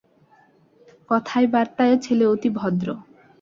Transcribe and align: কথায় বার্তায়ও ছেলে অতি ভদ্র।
কথায় 1.09 1.47
বার্তায়ও 1.47 1.97
ছেলে 2.05 2.23
অতি 2.25 2.49
ভদ্র। 2.55 2.87